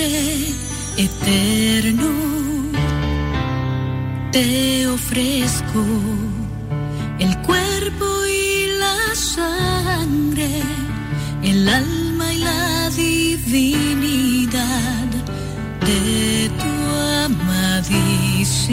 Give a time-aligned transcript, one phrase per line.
[0.00, 0.56] Padre
[0.96, 2.08] eterno,
[4.32, 5.84] te ofrezco
[7.18, 10.62] el cuerpo y la sangre,
[11.42, 14.54] el alma y la divinidad
[15.84, 16.72] de tu
[17.26, 18.70] amadísimo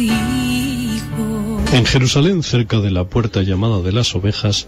[0.00, 1.60] Hijo.
[1.72, 4.66] En Jerusalén, cerca de la puerta llamada de las ovejas,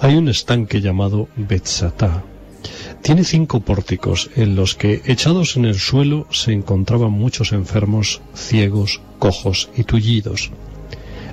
[0.00, 2.24] hay un estanque llamado Betzatá.
[3.02, 9.00] Tiene cinco pórticos en los que, echados en el suelo, se encontraban muchos enfermos, ciegos,
[9.18, 10.50] cojos y tullidos.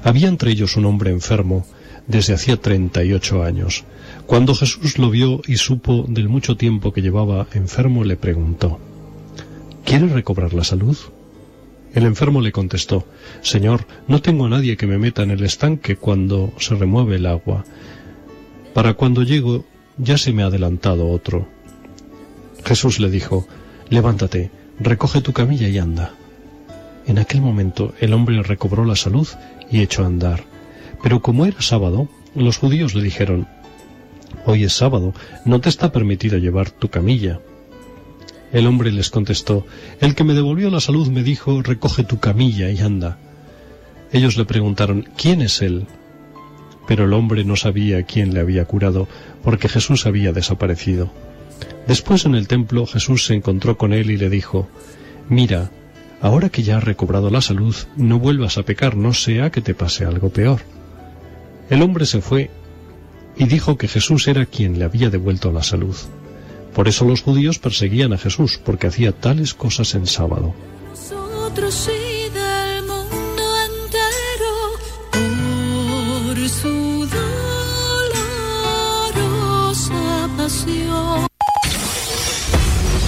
[0.04, 1.66] Había entre ellos un hombre enfermo
[2.08, 3.84] desde hacía treinta y ocho años.
[4.26, 8.80] Cuando Jesús lo vio y supo del mucho tiempo que llevaba enfermo, le preguntó,
[9.84, 10.98] ¿Quieres recobrar la salud?
[11.94, 13.06] El enfermo le contestó,
[13.42, 17.26] Señor, no tengo a nadie que me meta en el estanque cuando se remueve el
[17.26, 17.64] agua.
[18.73, 19.64] Para cuando llego
[19.98, 21.48] ya se me ha adelantado otro.
[22.66, 23.48] Jesús le dijo,
[23.89, 26.14] Levántate, recoge tu camilla y anda.
[27.06, 29.28] En aquel momento el hombre recobró la salud
[29.70, 30.44] y echó a andar.
[31.04, 33.48] Pero como era sábado, los judíos le dijeron,
[34.45, 35.14] Hoy es sábado,
[35.45, 37.39] no te está permitido llevar tu camilla.
[38.52, 39.66] El hombre les contestó,
[40.00, 43.20] El que me devolvió la salud me dijo, Recoge tu camilla y anda.
[44.11, 45.86] Ellos le preguntaron, ¿quién es él?
[46.88, 49.08] Pero el hombre no sabía quién le había curado,
[49.44, 51.11] porque Jesús había desaparecido.
[51.88, 54.67] Después en el templo Jesús se encontró con él y le dijo,
[55.30, 55.72] Mira,
[56.22, 59.76] ahora que ya has recobrado la salud, no vuelvas a pecar, no sea que te
[59.76, 60.61] pase algo peor.
[61.70, 62.52] El hombre se fue
[63.38, 65.95] y dijo que Jesús era quien le había devuelto la salud.
[66.73, 70.53] Por eso los judíos perseguían a Jesús, porque hacía tales cosas en sábado.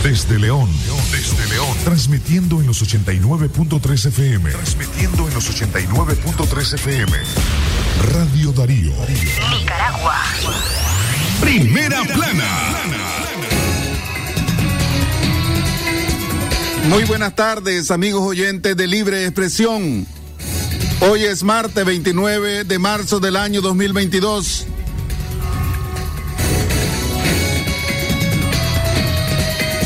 [0.08, 0.69] Desde León,
[1.11, 7.12] desde León, transmitiendo en los 89.3 FM, transmitiendo en los 89.3 FM.
[8.13, 8.94] Radio Darío.
[9.51, 10.16] Nicaragua.
[11.41, 12.78] Primera plana.
[16.88, 20.07] Muy buenas tardes, amigos oyentes de Libre Expresión.
[21.01, 24.67] Hoy es martes 29 de marzo del año 2022.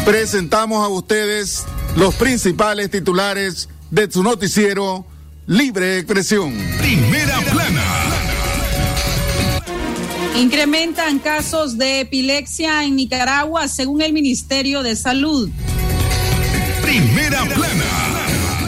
[0.06, 1.64] Presentamos a ustedes
[1.96, 5.06] los principales titulares de su noticiero
[5.46, 6.54] Libre Expresión.
[6.80, 7.84] Primera plana.
[10.36, 15.50] Incrementan casos de epilepsia en Nicaragua según el Ministerio de Salud.
[16.82, 17.86] Primera plana.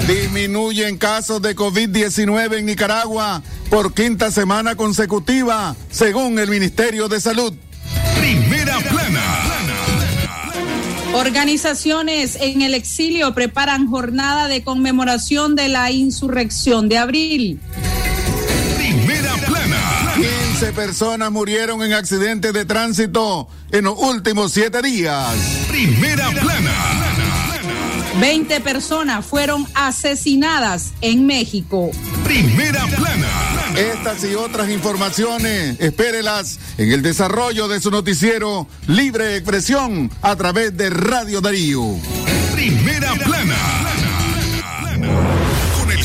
[0.07, 3.41] Disminuyen casos de COVID-19 en Nicaragua
[3.71, 7.53] por quinta semana consecutiva, según el Ministerio de Salud.
[11.13, 17.59] Organizaciones en el exilio preparan jornada de conmemoración de la insurrección de abril.
[18.77, 20.13] Primera plana.
[20.15, 25.35] 15 personas murieron en accidentes de tránsito en los últimos siete días.
[25.69, 26.73] Primera plana.
[28.19, 31.91] 20 personas fueron asesinadas en México.
[32.23, 33.52] Primera plana.
[33.75, 40.77] Estas y otras informaciones, espérelas en el desarrollo de su noticiero Libre Expresión a través
[40.77, 41.81] de Radio Darío.
[42.53, 44.02] Primera plana.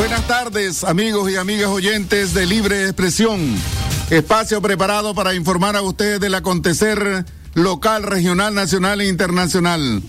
[0.00, 3.38] Buenas tardes, amigos y amigas oyentes de Libre Expresión.
[4.08, 10.02] Espacio preparado para informar a ustedes del acontecer local, regional, nacional e internacional.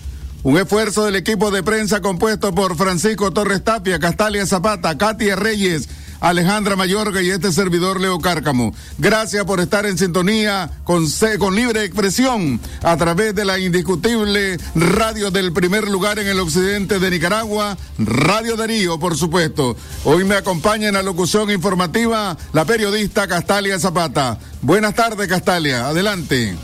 [0.44, 5.90] Un esfuerzo del equipo de prensa compuesto por Francisco Torres Tapia, Castalia Zapata, Katia Reyes,
[6.22, 8.72] Alejandra Mayorga y este servidor Leo Cárcamo.
[8.96, 11.04] Gracias por estar en sintonía con,
[11.38, 17.00] con libre expresión a través de la indiscutible radio del primer lugar en el occidente
[17.00, 19.76] de Nicaragua, Radio Darío, por supuesto.
[20.04, 24.38] Hoy me acompaña en la locución informativa la periodista Castalia Zapata.
[24.62, 25.88] Buenas tardes, Castalia.
[25.88, 26.56] Adelante.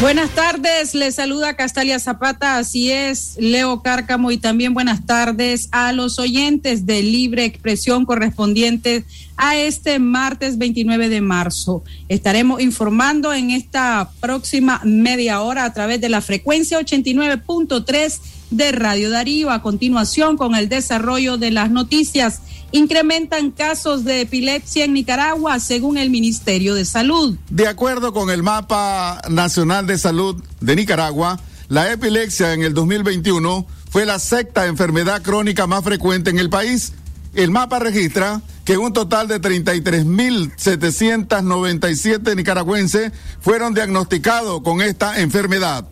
[0.00, 5.92] Buenas tardes, le saluda Castalia Zapata, así es, Leo Cárcamo y también buenas tardes a
[5.92, 9.04] los oyentes de Libre Expresión correspondientes
[9.36, 11.84] a este martes 29 de marzo.
[12.08, 19.10] Estaremos informando en esta próxima media hora a través de la frecuencia 89.3 de Radio
[19.10, 19.50] Darío.
[19.50, 22.40] A continuación, con el desarrollo de las noticias,
[22.72, 27.36] incrementan casos de epilepsia en Nicaragua, según el Ministerio de Salud.
[27.48, 33.66] De acuerdo con el Mapa Nacional de Salud de Nicaragua, la epilepsia en el 2021
[33.90, 36.92] fue la sexta enfermedad crónica más frecuente en el país.
[37.34, 45.86] El mapa registra que un total de 33.797 nicaragüenses fueron diagnosticados con esta enfermedad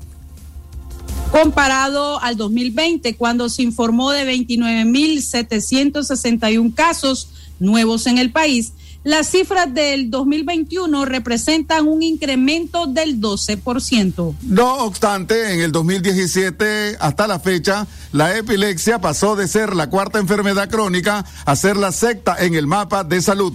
[1.31, 8.73] comparado al 2020, cuando se informó de 29.761 casos nuevos en el país.
[9.05, 14.35] Las cifras del 2021 representan un incremento del 12%.
[14.43, 20.19] No obstante, en el 2017 hasta la fecha, la epilepsia pasó de ser la cuarta
[20.19, 23.55] enfermedad crónica a ser la sexta en el mapa de salud.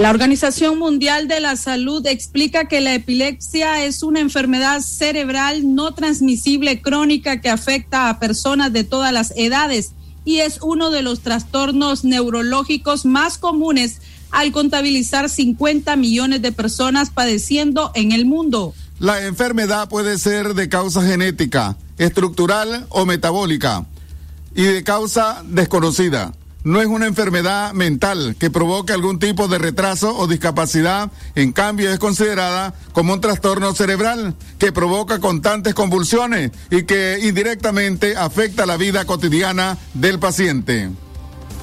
[0.00, 5.92] La Organización Mundial de la Salud explica que la epilepsia es una enfermedad cerebral no
[5.92, 9.92] transmisible crónica que afecta a personas de todas las edades
[10.24, 14.00] y es uno de los trastornos neurológicos más comunes
[14.30, 18.72] al contabilizar 50 millones de personas padeciendo en el mundo.
[19.00, 23.84] La enfermedad puede ser de causa genética, estructural o metabólica
[24.54, 26.32] y de causa desconocida
[26.64, 31.90] no es una enfermedad mental que provoque algún tipo de retraso o discapacidad, en cambio
[31.90, 38.76] es considerada como un trastorno cerebral que provoca constantes convulsiones y que indirectamente afecta la
[38.76, 40.90] vida cotidiana del paciente.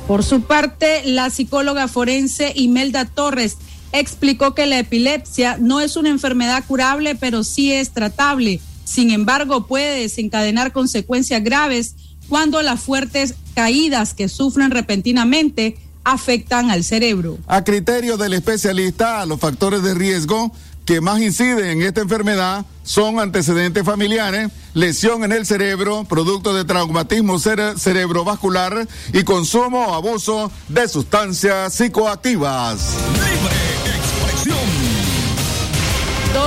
[0.08, 3.58] Por su parte, la psicóloga forense Imelda Torres
[3.92, 8.62] explicó que la epilepsia no es una enfermedad curable, pero sí es tratable.
[8.86, 11.96] Sin embargo, puede desencadenar consecuencias graves
[12.30, 17.38] cuando las fuertes caídas que sufren repentinamente afectan al cerebro.
[17.48, 20.52] A criterio del especialista, los factores de riesgo
[20.86, 26.64] que más inciden en esta enfermedad son antecedentes familiares, lesión en el cerebro, producto de
[26.64, 32.96] traumatismo cerebrovascular y consumo o abuso de sustancias psicoactivas.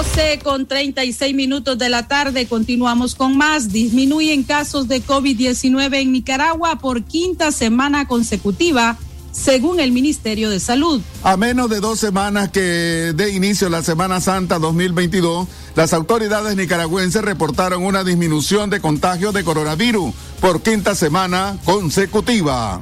[0.03, 2.47] 12 con 36 minutos de la tarde.
[2.47, 3.71] Continuamos con más.
[3.71, 8.97] Disminuyen casos de COVID-19 en Nicaragua por quinta semana consecutiva
[9.31, 11.03] según el Ministerio de Salud.
[11.23, 17.21] A menos de dos semanas que de inicio la Semana Santa 2022, las autoridades nicaragüenses
[17.21, 22.81] reportaron una disminución de contagios de coronavirus por quinta semana consecutiva.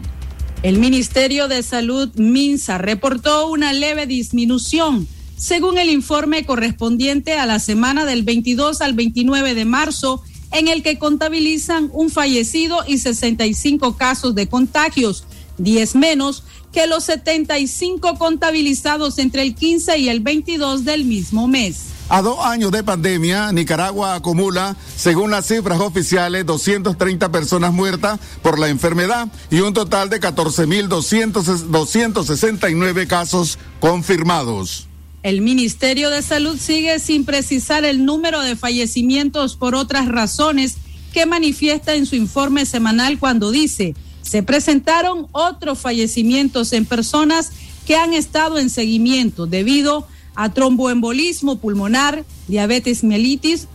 [0.63, 7.61] El Ministerio de Salud, MINSA, reportó una leve disminución según el informe correspondiente a la
[7.61, 13.97] semana del 22 al 29 de marzo, en el que contabilizan un fallecido y 65
[13.97, 15.25] casos de contagios,
[15.59, 16.43] 10 menos
[16.73, 21.89] que los 75 contabilizados entre el 15 y el 22 del mismo mes.
[22.11, 28.59] A dos años de pandemia, Nicaragua acumula, según las cifras oficiales, 230 personas muertas por
[28.59, 34.88] la enfermedad y un total de 14.269 casos confirmados.
[35.23, 40.77] El Ministerio de Salud sigue sin precisar el número de fallecimientos por otras razones
[41.13, 47.51] que manifiesta en su informe semanal cuando dice, se presentaron otros fallecimientos en personas
[47.87, 53.67] que han estado en seguimiento debido a tromboembolismo pulmonar, diabetes mellitus,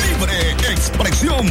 [0.07, 1.47] Libre expresión.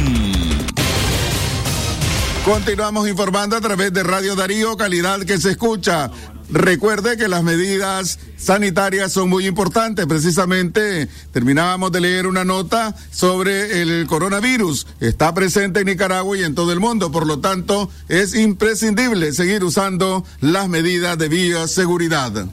[2.45, 6.09] Continuamos informando a través de Radio Darío, calidad que se escucha.
[6.51, 10.05] Recuerde que las medidas sanitarias son muy importantes.
[10.05, 14.85] Precisamente terminábamos de leer una nota sobre el coronavirus.
[14.99, 17.09] Está presente en Nicaragua y en todo el mundo.
[17.09, 22.47] Por lo tanto, es imprescindible seguir usando las medidas de bioseguridad.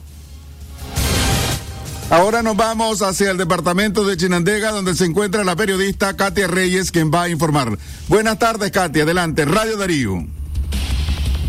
[2.09, 6.91] Ahora nos vamos hacia el departamento de Chinandega, donde se encuentra la periodista Katia Reyes,
[6.91, 7.77] quien va a informar.
[8.07, 9.03] Buenas tardes, Katia.
[9.03, 10.38] Adelante, Radio Darío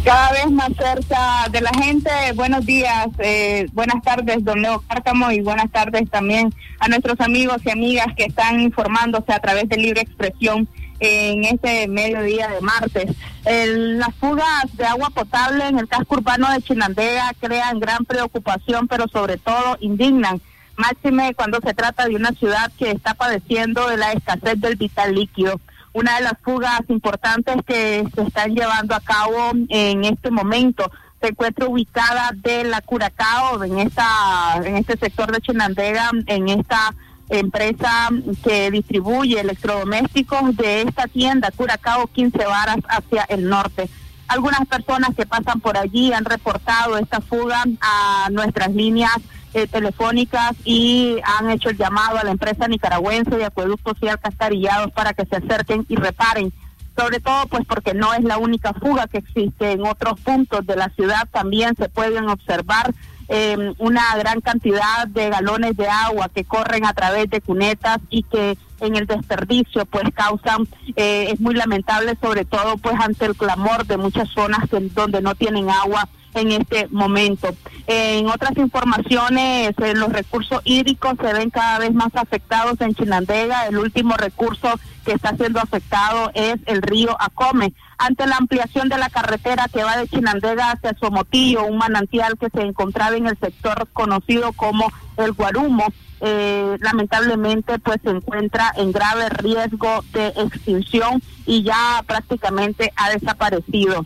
[0.04, 2.11] cada vez más cerca de la gente.
[2.35, 7.59] Buenos días, eh, buenas tardes, don Leo Cárcamo, y buenas tardes también a nuestros amigos
[7.64, 10.69] y amigas que están informándose a través de Libre Expresión
[11.00, 13.16] en este mediodía de martes.
[13.45, 19.09] las fugas de agua potable en el casco urbano de Chinandega crean gran preocupación, pero
[19.09, 20.40] sobre todo indignan.
[20.76, 25.14] Máxime cuando se trata de una ciudad que está padeciendo de la escasez del vital
[25.14, 25.61] líquido
[25.93, 31.29] una de las fugas importantes que se están llevando a cabo en este momento se
[31.29, 36.95] encuentra ubicada de la Curacao en esta en este sector de Chinandega en esta
[37.29, 38.09] empresa
[38.43, 43.89] que distribuye electrodomésticos de esta tienda Curacao 15 varas hacia el norte.
[44.27, 49.17] Algunas personas que pasan por allí han reportado esta fuga a nuestras líneas
[49.52, 54.92] eh, telefónicas y han hecho el llamado a la empresa nicaragüense de acueductos y alcastarillados
[54.92, 56.52] para que se acerquen y reparen.
[56.97, 59.73] Sobre todo pues porque no es la única fuga que existe.
[59.73, 62.92] En otros puntos de la ciudad también se pueden observar
[63.28, 68.23] em, una gran cantidad de galones de agua que corren a través de cunetas y
[68.25, 70.66] que en el desperdicio pues causan,
[70.97, 74.61] eh, es muy lamentable sobre todo pues ante el clamor de muchas zonas
[74.95, 77.55] donde no tienen agua en este momento.
[77.87, 83.67] En otras informaciones, eh, los recursos hídricos se ven cada vez más afectados en Chinandega.
[83.67, 84.69] El último recurso
[85.05, 87.73] que está siendo afectado es el río Acome.
[87.99, 92.49] Ante la ampliación de la carretera que va de Chinandega hacia Somotillo, un manantial que
[92.51, 95.87] se encontraba en el sector conocido como el Guarumo,
[96.23, 104.05] eh, lamentablemente pues se encuentra en grave riesgo de extinción y ya prácticamente ha desaparecido.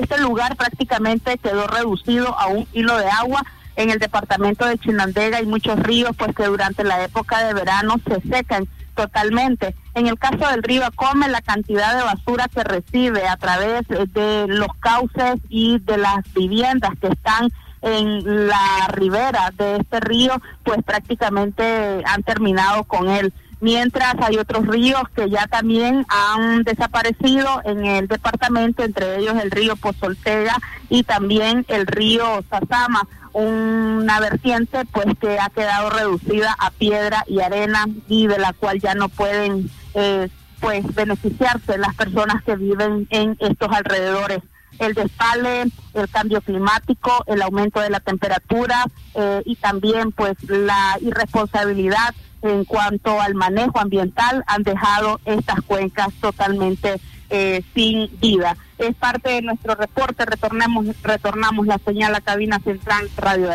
[0.00, 3.44] Este lugar prácticamente quedó reducido a un hilo de agua.
[3.76, 7.96] En el departamento de Chinandega hay muchos ríos pues que durante la época de verano
[8.06, 9.74] se secan totalmente.
[9.94, 14.46] En el caso del río Acome, la cantidad de basura que recibe a través de
[14.48, 17.50] los cauces y de las viviendas que están
[17.82, 23.32] en la ribera de este río, pues prácticamente han terminado con él
[23.64, 29.50] mientras hay otros ríos que ya también han desaparecido en el departamento, entre ellos el
[29.50, 30.54] río Pozoltega
[30.90, 37.40] y también el río Sazama, una vertiente pues que ha quedado reducida a piedra y
[37.40, 40.28] arena y de la cual ya no pueden eh,
[40.60, 44.40] pues beneficiarse las personas que viven en estos alrededores
[44.78, 45.64] el despale,
[45.94, 52.64] el cambio climático, el aumento de la temperatura eh, y también pues la irresponsabilidad en
[52.64, 57.00] cuanto al manejo ambiental han dejado estas cuencas totalmente
[57.30, 58.56] eh, sin vida.
[58.78, 63.50] Es parte de nuestro reporte, retornamos, retornamos la señal a cabina central Radio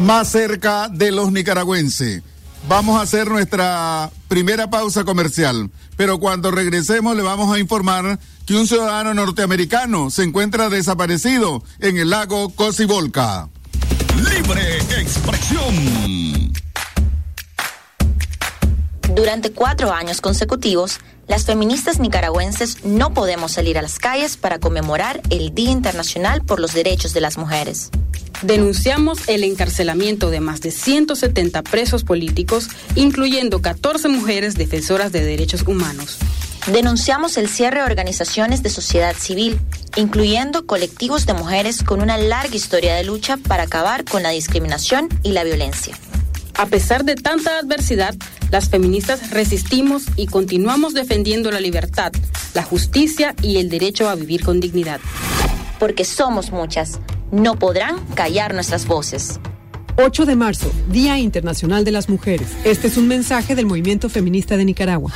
[0.00, 2.22] Más cerca de los nicaragüenses.
[2.68, 8.56] Vamos a hacer nuestra primera pausa comercial, pero cuando regresemos le vamos a informar que
[8.56, 13.48] un ciudadano norteamericano se encuentra desaparecido en el lago Cocibolca.
[14.16, 16.52] Libre expresión.
[19.14, 20.98] Durante cuatro años consecutivos,
[21.28, 26.58] las feministas nicaragüenses no podemos salir a las calles para conmemorar el Día Internacional por
[26.58, 27.92] los Derechos de las Mujeres.
[28.44, 35.62] Denunciamos el encarcelamiento de más de 170 presos políticos, incluyendo 14 mujeres defensoras de derechos
[35.66, 36.18] humanos.
[36.70, 39.58] Denunciamos el cierre de organizaciones de sociedad civil,
[39.96, 45.08] incluyendo colectivos de mujeres con una larga historia de lucha para acabar con la discriminación
[45.22, 45.96] y la violencia.
[46.52, 48.14] A pesar de tanta adversidad,
[48.50, 52.12] las feministas resistimos y continuamos defendiendo la libertad,
[52.52, 55.00] la justicia y el derecho a vivir con dignidad.
[55.78, 57.00] Porque somos muchas,
[57.34, 59.40] no podrán callar nuestras voces.
[59.96, 62.48] 8 de marzo, Día Internacional de las Mujeres.
[62.64, 65.12] Este es un mensaje del movimiento feminista de Nicaragua.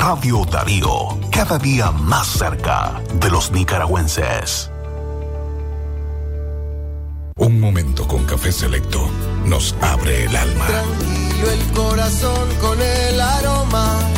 [0.00, 4.70] Radio Darío, cada día más cerca de los nicaragüenses.
[7.36, 9.08] Un momento con café selecto
[9.44, 10.66] nos abre el alma.
[10.66, 14.17] Tranquilo el corazón con el aroma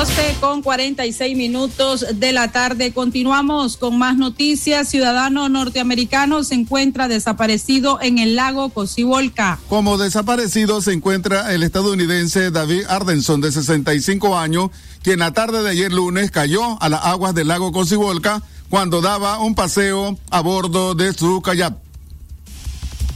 [0.00, 2.94] 12 con 46 minutos de la tarde.
[2.94, 4.88] Continuamos con más noticias.
[4.88, 9.58] Ciudadano norteamericano se encuentra desaparecido en el lago Cocibolca.
[9.68, 14.70] Como desaparecido se encuentra el estadounidense David Ardenson, de 65 años,
[15.02, 19.38] quien la tarde de ayer lunes cayó a las aguas del lago Cocibolca cuando daba
[19.40, 21.74] un paseo a bordo de su kayak.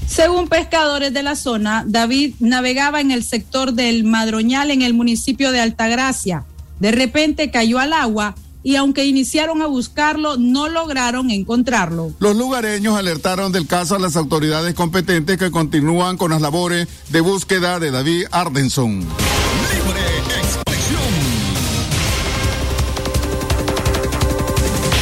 [0.07, 5.51] Según pescadores de la zona, David navegaba en el sector del Madroñal en el municipio
[5.51, 6.45] de Altagracia.
[6.85, 12.13] De repente cayó al agua y aunque iniciaron a buscarlo, no lograron encontrarlo.
[12.19, 17.23] Los lugareños alertaron del caso a las autoridades competentes que continúan con las labores de
[17.23, 19.01] búsqueda de David Ardenson.
[19.01, 20.01] Libre
[20.43, 21.01] expresión.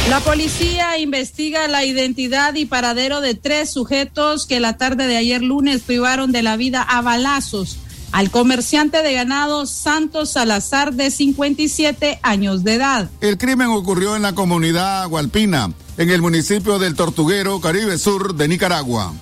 [0.09, 5.41] La policía investiga la identidad y paradero de tres sujetos que la tarde de ayer
[5.41, 7.77] lunes privaron de la vida a balazos
[8.13, 13.09] al comerciante de ganado Santos Salazar de 57 años de edad.
[13.21, 18.47] El crimen ocurrió en la comunidad Gualpina, en el municipio del Tortuguero, Caribe Sur de
[18.47, 19.13] Nicaragua.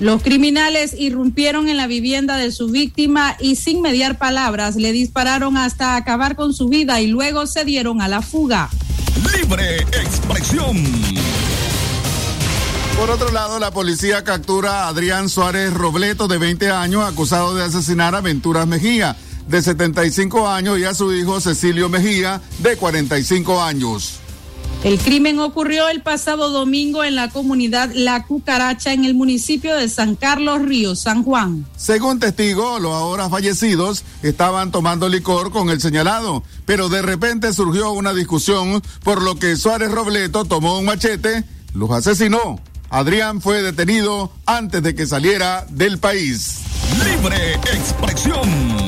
[0.00, 5.56] Los criminales irrumpieron en la vivienda de su víctima y sin mediar palabras le dispararon
[5.56, 8.68] hasta acabar con su vida y luego se dieron a la fuga.
[9.32, 10.76] Libre expresión.
[12.98, 17.62] Por otro lado, la policía captura a Adrián Suárez Robleto, de 20 años, acusado de
[17.62, 23.62] asesinar a Venturas Mejía, de 75 años, y a su hijo Cecilio Mejía, de 45
[23.62, 24.18] años.
[24.82, 29.88] El crimen ocurrió el pasado domingo en la comunidad La Cucaracha, en el municipio de
[29.88, 31.66] San Carlos Río, San Juan.
[31.76, 37.92] Según testigos, los ahora fallecidos estaban tomando licor con el señalado, pero de repente surgió
[37.92, 42.60] una discusión, por lo que Suárez Robleto tomó un machete, los asesinó.
[42.90, 46.60] Adrián fue detenido antes de que saliera del país.
[47.04, 48.78] Libre expresión.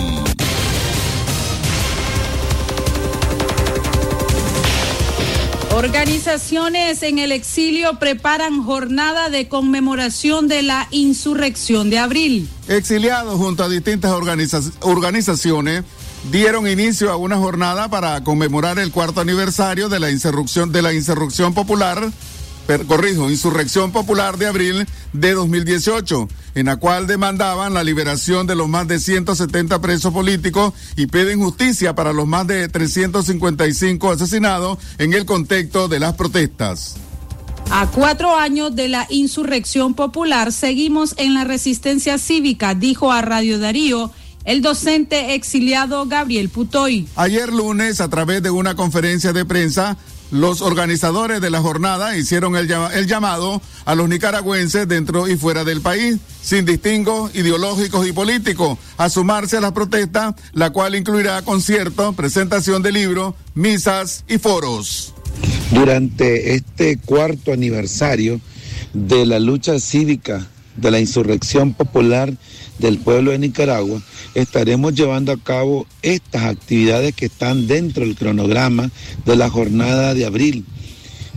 [5.72, 12.48] Organizaciones en el exilio preparan jornada de conmemoración de la insurrección de abril.
[12.68, 15.84] Exiliados junto a distintas organiza organizaciones
[16.30, 20.92] dieron inicio a una jornada para conmemorar el cuarto aniversario de la insurrección de la
[20.92, 22.10] insurrección popular
[22.78, 28.68] corrijo, Insurrección Popular de abril de 2018, en la cual demandaban la liberación de los
[28.68, 35.12] más de 170 presos políticos y piden justicia para los más de 355 asesinados en
[35.12, 36.96] el contexto de las protestas.
[37.70, 43.58] A cuatro años de la insurrección popular seguimos en la resistencia cívica, dijo a Radio
[43.58, 44.10] Darío
[44.44, 47.06] el docente exiliado Gabriel Putoy.
[47.16, 49.96] Ayer lunes, a través de una conferencia de prensa,
[50.30, 52.68] los organizadores de la jornada hicieron el,
[53.06, 59.08] llamado a los nicaragüenses dentro y fuera del país, sin distingos ideológicos y políticos, a
[59.08, 65.14] sumarse a la protesta, la cual incluirá conciertos, presentación de libros, misas y foros.
[65.72, 68.40] Durante este cuarto aniversario
[68.92, 72.32] de la lucha cívica de la insurrección popular
[72.80, 74.02] del pueblo de Nicaragua,
[74.34, 78.90] estaremos llevando a cabo estas actividades que están dentro del cronograma
[79.24, 80.64] de la jornada de abril.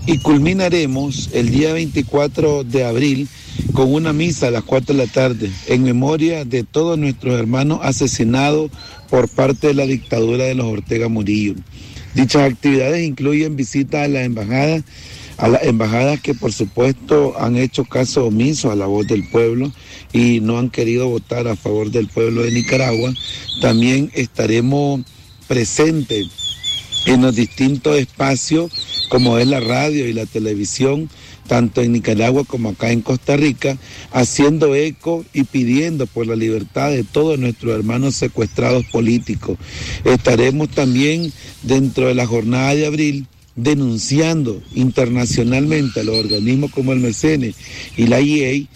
[0.06, 3.28] Y culminaremos el día 24 de abril
[3.74, 7.80] con una misa a las 4 de la tarde en memoria de todos nuestros hermanos
[7.84, 8.70] asesinados
[9.10, 11.56] por parte de la dictadura de los Ortega Murillo.
[12.16, 14.84] Dichas actividades incluyen visitas a la embajada
[15.38, 19.72] a las embajadas que por supuesto han hecho caso omiso a la voz del pueblo
[20.12, 23.14] y no han querido votar a favor del pueblo de Nicaragua.
[23.62, 25.02] También estaremos
[25.48, 26.28] presentes
[27.06, 28.72] en los distintos espacios
[29.10, 31.10] como es la radio y la televisión,
[31.48, 33.78] tanto en Nicaragua como acá en Costa Rica,
[34.12, 39.60] haciendo eco y pidiendo por la libertad de todos nuestros hermanos secuestrados políticos.
[40.04, 47.00] Estaremos también dentro de la jornada de abril denunciando internacionalmente a los organismos como el
[47.00, 47.54] MECENE
[47.98, 48.68] y la IEI,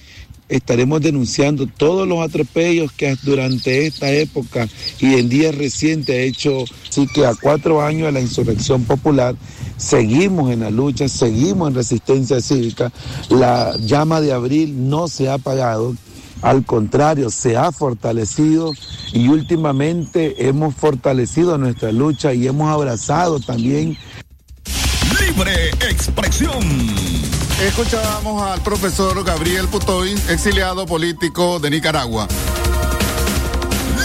[0.50, 4.68] estaremos denunciando todos los atropellos que durante esta época
[5.00, 9.36] y en días recientes ha hecho, así que a cuatro años de la insurrección popular,
[9.78, 12.92] seguimos en la lucha, seguimos en resistencia cívica,
[13.30, 15.96] la llama de abril no se ha apagado,
[16.42, 18.72] al contrario, se ha fortalecido
[19.12, 23.98] y últimamente hemos fortalecido nuestra lucha y hemos abrazado también
[25.38, 26.64] Libre Expresión.
[27.62, 32.28] Escuchábamos al profesor Gabriel Putoy, exiliado político de Nicaragua.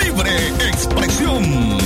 [0.05, 1.79] Libre Expresión.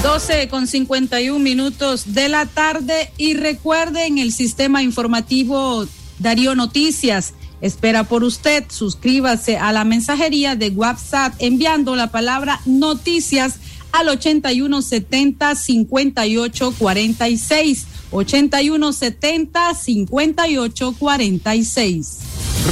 [0.00, 5.84] 12 con 51 minutos de la tarde y recuerden el sistema informativo
[6.20, 7.34] Darío Noticias.
[7.60, 13.56] Espera por usted, suscríbase a la mensajería de WhatsApp enviando la palabra noticias
[13.90, 17.97] al 8170 5846.
[18.10, 22.18] 8170 5846.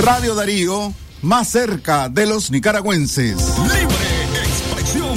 [0.03, 3.37] Radio Darío, más cerca de los nicaragüenses.
[3.59, 5.17] Libre expresión.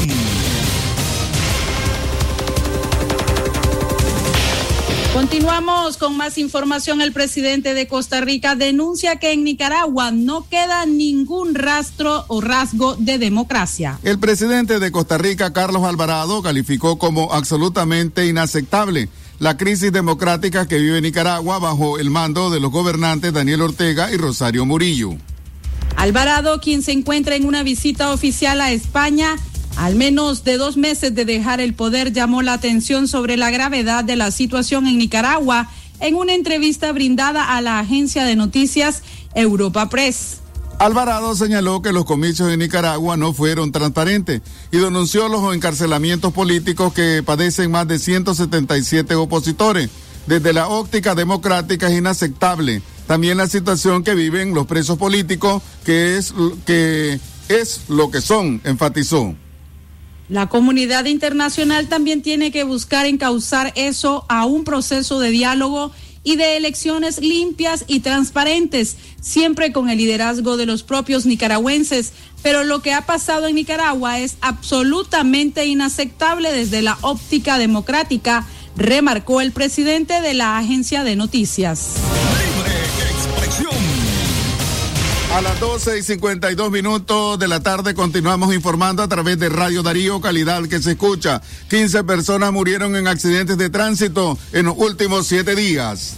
[5.14, 7.02] Continuamos con más información.
[7.02, 12.96] El presidente de Costa Rica denuncia que en Nicaragua no queda ningún rastro o rasgo
[12.96, 14.00] de democracia.
[14.04, 20.78] El presidente de Costa Rica, Carlos Alvarado, calificó como absolutamente inaceptable la crisis democrática que
[20.78, 25.12] vive Nicaragua bajo el mando de los gobernantes Daniel Ortega y Rosario Murillo.
[25.96, 29.36] Alvarado, quien se encuentra en una visita oficial a España,
[29.78, 34.04] al menos de dos meses de dejar el poder, llamó la atención sobre la gravedad
[34.04, 35.70] de la situación en Nicaragua
[36.02, 39.04] en una entrevista brindada a la agencia de noticias
[39.36, 40.39] Europa Press.
[40.80, 46.94] Alvarado señaló que los comicios en Nicaragua no fueron transparentes y denunció los encarcelamientos políticos
[46.94, 49.90] que padecen más de 177 opositores.
[50.26, 52.82] Desde la óptica democrática es inaceptable.
[53.08, 56.34] También la situación que viven los presos políticos, que es,
[56.66, 59.36] que es lo que son, enfatizó.
[60.30, 65.92] La comunidad internacional también tiene que buscar encauzar eso a un proceso de diálogo
[66.24, 72.14] y de elecciones limpias y transparentes, siempre con el liderazgo de los propios nicaragüenses.
[72.42, 79.42] Pero lo que ha pasado en Nicaragua es absolutamente inaceptable desde la óptica democrática, remarcó
[79.42, 81.96] el presidente de la agencia de noticias.
[85.32, 89.84] A las 12 y 52 minutos de la tarde continuamos informando a través de Radio
[89.84, 91.42] Darío, calidad que se escucha.
[91.70, 96.16] 15 personas murieron en accidentes de tránsito en los últimos siete días.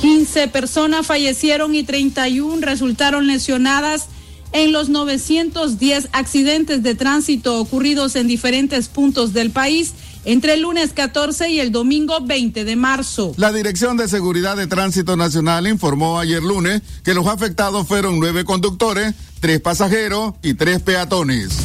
[0.00, 4.06] 15 personas fallecieron y 31 resultaron lesionadas
[4.52, 10.92] en los 910 accidentes de tránsito ocurridos en diferentes puntos del país entre el lunes
[10.92, 13.34] 14 y el domingo 20 de marzo.
[13.36, 18.44] La Dirección de Seguridad de Tránsito Nacional informó ayer lunes que los afectados fueron nueve
[18.44, 21.58] conductores, tres pasajeros y tres peatones.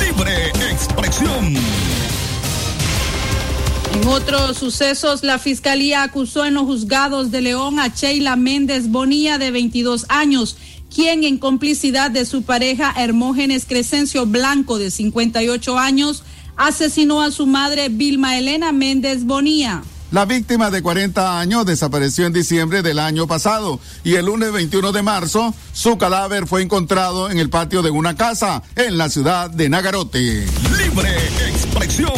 [0.00, 1.56] Libre expresión.
[3.94, 9.38] En otros sucesos, la Fiscalía acusó en los juzgados de León a Sheila Méndez Bonilla,
[9.38, 10.58] de 22 años,
[10.94, 16.24] quien en complicidad de su pareja Hermógenes Crescencio Blanco, de 58 años,
[16.56, 19.82] asesinó a su madre Vilma Elena Méndez Bonía.
[20.12, 24.92] La víctima de 40 años desapareció en diciembre del año pasado y el lunes 21
[24.92, 29.50] de marzo su cadáver fue encontrado en el patio de una casa en la ciudad
[29.50, 30.46] de Nagarote.
[30.78, 31.10] Libre
[31.48, 32.12] expresión.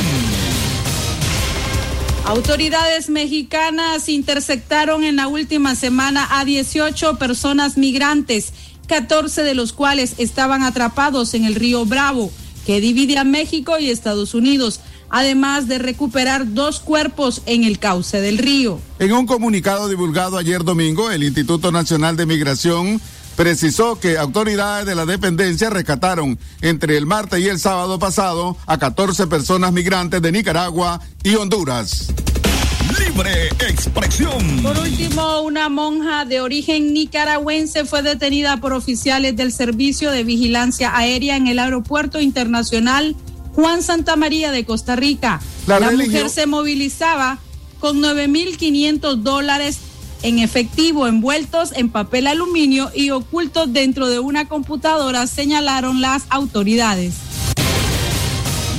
[2.27, 8.53] Autoridades mexicanas interceptaron en la última semana a 18 personas migrantes,
[8.87, 12.31] 14 de los cuales estaban atrapados en el río Bravo,
[12.68, 18.20] que divide a México y Estados Unidos además de recuperar dos cuerpos en el cauce
[18.20, 18.78] del río.
[18.98, 23.00] En un comunicado divulgado ayer domingo, el Instituto Nacional de Migración
[23.37, 28.76] precisó que autoridades de la dependencia rescataron entre el martes y el sábado pasado a
[28.76, 32.09] 14 personas migrantes de Nicaragua y Honduras.
[32.98, 34.62] Libre expresión.
[34.62, 40.96] Por último, una monja de origen nicaragüense fue detenida por oficiales del Servicio de Vigilancia
[40.96, 43.16] Aérea en el Aeropuerto Internacional
[43.54, 45.40] Juan Santa María de Costa Rica.
[45.66, 47.38] La, mujer se movilizaba
[47.80, 49.78] con 9.500 dólares
[50.22, 57.14] en efectivo envueltos en papel aluminio y ocultos dentro de una computadora, señalaron las autoridades.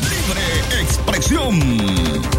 [0.10, 2.38] Libre expresión.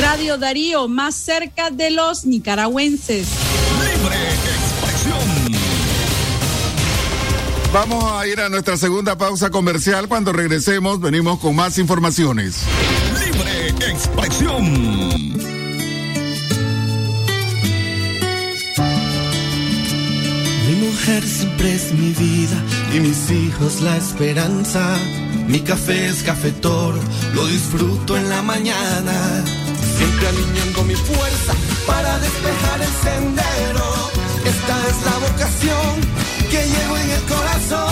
[0.00, 3.28] Radio Darío, más cerca de los nicaragüenses.
[3.80, 5.60] Libre expresión.
[7.72, 10.08] Vamos a ir a nuestra segunda pausa comercial.
[10.08, 12.62] Cuando regresemos, venimos con más informaciones.
[13.24, 15.29] Libre expresión.
[21.00, 24.98] Mujer siempre es mi vida y mis hijos la esperanza.
[25.46, 26.94] Mi café es cafetor,
[27.34, 29.44] lo disfruto en la mañana.
[29.96, 31.54] Siempre alineando mi fuerza
[31.86, 33.86] para despejar el sendero.
[34.44, 35.92] Esta es la vocación
[36.50, 37.88] que llevo en el corazón.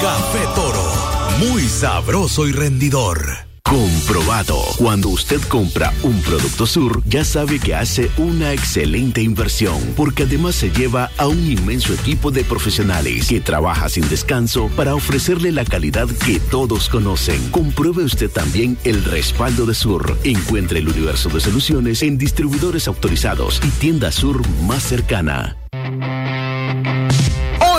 [0.00, 0.92] Café Toro,
[1.38, 3.51] muy sabroso y rendidor.
[3.72, 4.58] Comprobado.
[4.76, 10.56] Cuando usted compra un producto Sur, ya sabe que hace una excelente inversión, porque además
[10.56, 15.64] se lleva a un inmenso equipo de profesionales que trabaja sin descanso para ofrecerle la
[15.64, 17.50] calidad que todos conocen.
[17.50, 20.18] Compruebe usted también el respaldo de Sur.
[20.22, 25.61] Encuentre el universo de soluciones en distribuidores autorizados y tienda Sur más cercana.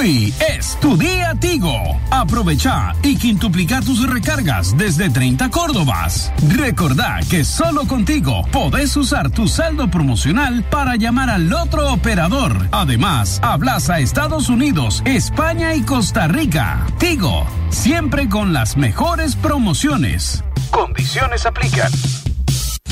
[0.03, 1.81] Hoy es tu día Tigo.
[2.11, 6.33] Aprovecha y quintuplica tus recargas desde 30 Córdobas.
[6.49, 12.67] Recordá que solo contigo podés usar tu saldo promocional para llamar al otro operador.
[12.73, 16.85] Además, hablas a Estados Unidos, España y Costa Rica.
[16.99, 20.43] Tigo, siempre con las mejores promociones.
[20.69, 21.93] Condiciones aplican.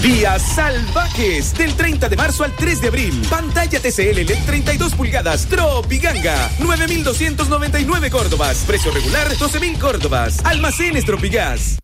[0.02, 3.22] Días salvajes del 30 de marzo al 3 de abril.
[3.30, 8.64] Pantalla TCL LED 32 pulgadas Tropiganga 9299 Córdobas.
[8.66, 10.44] Precio regular 12000 Córdobas.
[10.44, 11.78] Almacenes Tropigas.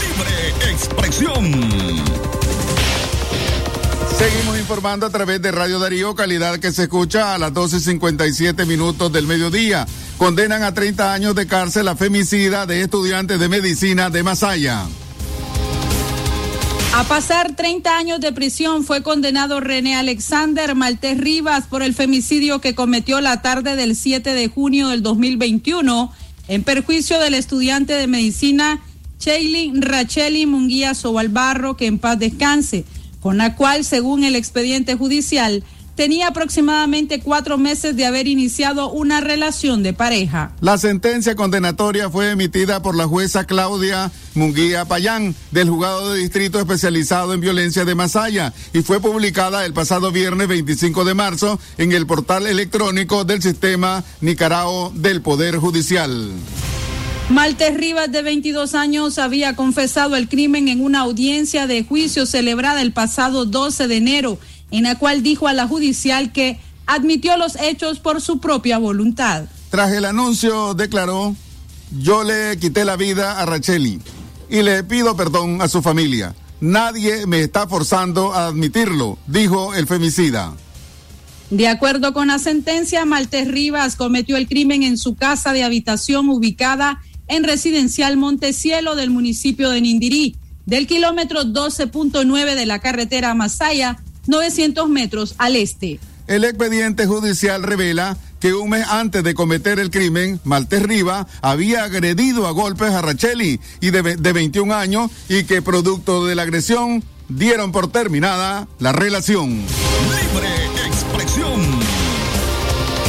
[0.00, 1.52] Libre expresión.
[4.18, 9.12] Seguimos informando a través de Radio Darío, calidad que se escucha a las 12.57 minutos
[9.12, 9.86] del mediodía.
[10.18, 14.86] Condenan a 30 años de cárcel a femicida de estudiantes de medicina de Masaya.
[16.98, 22.62] A pasar 30 años de prisión fue condenado René Alexander Maltés Rivas por el femicidio
[22.62, 26.10] que cometió la tarde del 7 de junio del 2021
[26.48, 28.80] en perjuicio del estudiante de medicina
[29.18, 32.86] Cheilin Racheli Munguía Sobalbarro, que en paz descanse,
[33.20, 35.64] con la cual, según el expediente judicial,
[35.96, 40.52] tenía aproximadamente cuatro meses de haber iniciado una relación de pareja.
[40.60, 46.60] La sentencia condenatoria fue emitida por la jueza Claudia Munguía Payán del juzgado de distrito
[46.60, 51.92] especializado en violencia de Masaya y fue publicada el pasado viernes 25 de marzo en
[51.92, 56.30] el portal electrónico del sistema Nicaragua del Poder Judicial.
[57.28, 62.82] Maltes Rivas, de 22 años, había confesado el crimen en una audiencia de juicio celebrada
[62.82, 64.38] el pasado 12 de enero
[64.70, 69.44] en la cual dijo a la judicial que admitió los hechos por su propia voluntad.
[69.70, 71.34] Tras el anuncio declaró,
[71.98, 74.00] yo le quité la vida a Racheli
[74.48, 76.34] y le pido perdón a su familia.
[76.60, 80.54] Nadie me está forzando a admitirlo, dijo el femicida.
[81.50, 86.28] De acuerdo con la sentencia, Maltés Rivas cometió el crimen en su casa de habitación
[86.28, 93.98] ubicada en Residencial Montecielo del municipio de Nindirí, del kilómetro 12.9 de la carretera Masaya
[94.28, 96.00] 900 metros al este.
[96.26, 101.84] El expediente judicial revela que un mes antes de cometer el crimen, Maltés Riva había
[101.84, 106.42] agredido a golpes a Racheli y de, de 21 años y que producto de la
[106.42, 109.50] agresión dieron por terminada la relación.
[109.50, 110.48] Libre
[110.86, 111.60] expresión.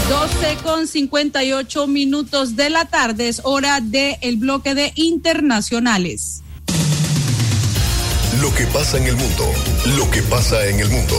[0.10, 6.42] 12 con 58 minutos de la tarde es hora del el bloque de internacionales.
[8.42, 9.52] Lo que pasa en el mundo,
[9.96, 11.16] lo que pasa en el mundo.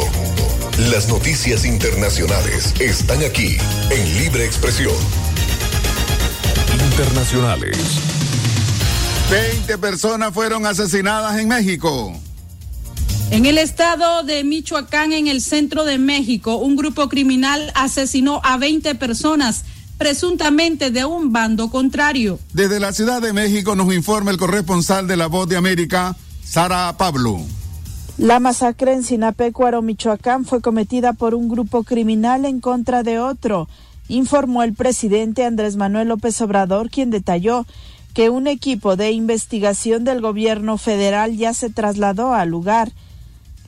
[0.91, 3.57] Las noticias internacionales están aquí
[3.91, 4.93] en Libre Expresión.
[6.93, 7.77] Internacionales.
[9.31, 12.13] 20 personas fueron asesinadas en México.
[13.31, 18.57] En el estado de Michoacán, en el centro de México, un grupo criminal asesinó a
[18.57, 19.65] 20 personas,
[19.99, 22.39] presuntamente de un bando contrario.
[22.53, 26.97] Desde la Ciudad de México nos informa el corresponsal de La Voz de América, Sara
[26.97, 27.45] Pablo.
[28.19, 33.69] La masacre en Sinapecuaro, Michoacán, fue cometida por un grupo criminal en contra de otro,
[34.09, 37.65] informó el presidente Andrés Manuel López Obrador, quien detalló
[38.15, 42.91] que un equipo de investigación del gobierno federal ya se trasladó al lugar.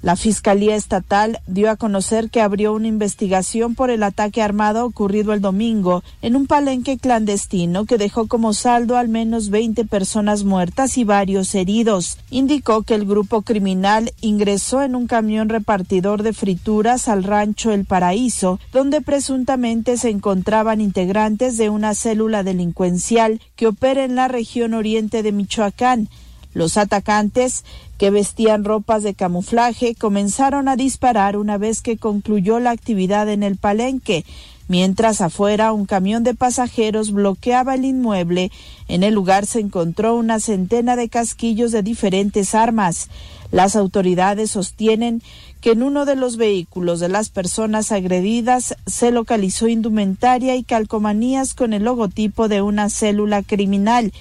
[0.03, 5.35] La Fiscalía Estatal dio a conocer que abrió una investigación por el ataque armado ocurrido
[5.35, 10.97] el domingo en un palenque clandestino que dejó como saldo al menos 20 personas muertas
[10.97, 12.17] y varios heridos.
[12.31, 17.85] Indicó que el grupo criminal ingresó en un camión repartidor de frituras al rancho El
[17.85, 24.73] Paraíso, donde presuntamente se encontraban integrantes de una célula delincuencial que opera en la región
[24.73, 26.09] oriente de Michoacán.
[26.53, 27.65] Los atacantes,
[27.99, 33.43] que vestían ropas de camuflaje, comenzaron a disparar una vez que concluyó la actividad en
[33.43, 34.25] el palenque,
[34.67, 38.51] mientras afuera un camión de pasajeros bloqueaba el inmueble.
[38.89, 43.09] En el lugar se encontró una centena de casquillos de diferentes armas.
[43.53, 45.23] Las autoridades sostienen
[45.61, 51.55] que en uno de los vehículos de las personas agredidas se localizó indumentaria y calcomanías
[51.55, 54.13] con el logotipo de una célula criminal.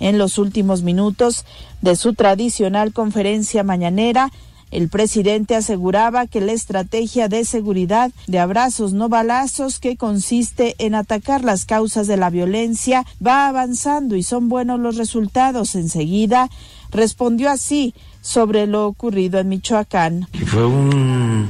[0.00, 1.44] En los últimos minutos
[1.82, 4.32] de su tradicional conferencia mañanera,
[4.70, 10.94] el presidente aseguraba que la estrategia de seguridad de abrazos no balazos que consiste en
[10.94, 15.74] atacar las causas de la violencia va avanzando y son buenos los resultados.
[15.74, 16.48] Enseguida
[16.90, 20.28] respondió así sobre lo ocurrido en Michoacán.
[20.46, 21.48] Fue un,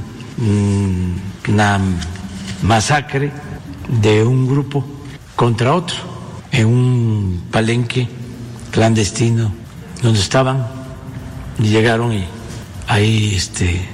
[1.47, 1.79] una
[2.63, 3.31] masacre
[4.01, 4.83] de un grupo
[5.35, 5.97] contra otro
[6.51, 8.07] en un palenque
[8.71, 9.51] clandestino
[10.01, 10.65] donde estaban
[11.59, 12.25] y llegaron y
[12.87, 13.87] ahí este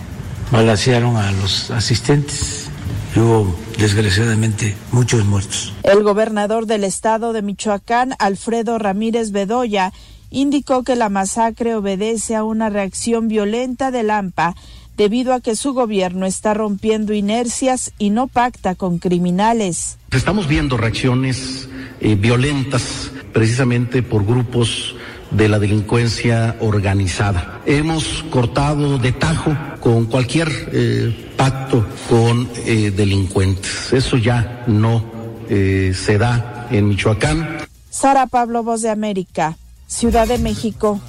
[0.52, 2.70] balacearon a los asistentes
[3.16, 5.74] y hubo desgraciadamente muchos muertos.
[5.84, 9.92] El gobernador del estado de Michoacán, Alfredo Ramírez Bedoya,
[10.30, 14.56] indicó que la masacre obedece a una reacción violenta del AMPA
[14.98, 19.98] debido a que su gobierno está rompiendo inercias y no pacta con criminales.
[20.12, 24.96] Estamos viendo reacciones eh, violentas precisamente por grupos
[25.30, 27.62] de la delincuencia organizada.
[27.68, 33.94] Hemos cortado de tajo con cualquier eh, pacto con eh, delincuentes.
[33.94, 35.06] Eso ya no
[35.52, 37.60] eh, se da en Michoacán.
[37.92, 41.00] Sara Pablo, Voz de América, Ciudad de México.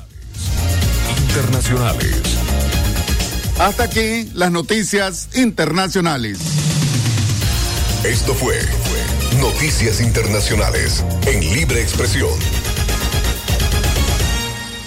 [1.29, 2.21] Internacionales.
[3.59, 6.41] Hasta aquí las noticias internacionales.
[8.05, 8.59] Esto fue
[9.37, 12.31] Noticias Internacionales en Libre Expresión.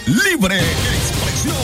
[0.08, 1.56] Libre Expresión.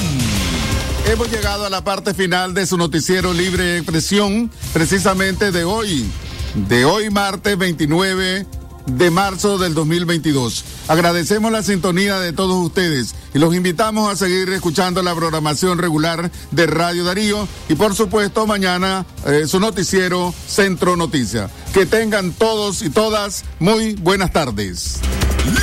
[1.12, 6.06] Hemos llegado a la parte final de su noticiero Libre Expresión, precisamente de hoy,
[6.54, 8.46] de hoy martes 29
[8.88, 10.66] de marzo del 2022.
[10.88, 16.32] Agradecemos la sintonía de todos ustedes y los invitamos a seguir escuchando la programación regular
[16.52, 21.50] de Radio Darío y por supuesto mañana eh, su noticiero Centro Noticia.
[21.74, 25.00] Que tengan todos y todas muy buenas tardes.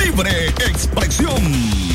[0.03, 1.94] Libre Expresión.